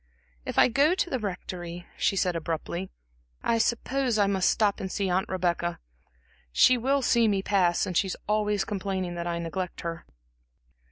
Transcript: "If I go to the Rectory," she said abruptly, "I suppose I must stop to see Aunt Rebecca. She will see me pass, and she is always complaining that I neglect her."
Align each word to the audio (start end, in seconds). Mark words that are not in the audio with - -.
"If 0.47 0.57
I 0.57 0.67
go 0.67 0.95
to 0.95 1.09
the 1.11 1.19
Rectory," 1.19 1.85
she 1.95 2.15
said 2.15 2.35
abruptly, 2.35 2.89
"I 3.43 3.59
suppose 3.59 4.17
I 4.17 4.25
must 4.25 4.49
stop 4.49 4.77
to 4.77 4.89
see 4.89 5.11
Aunt 5.11 5.29
Rebecca. 5.29 5.77
She 6.51 6.75
will 6.75 7.03
see 7.03 7.27
me 7.27 7.43
pass, 7.43 7.85
and 7.85 7.95
she 7.95 8.07
is 8.07 8.17
always 8.27 8.65
complaining 8.65 9.13
that 9.13 9.27
I 9.27 9.37
neglect 9.37 9.81
her." 9.81 10.07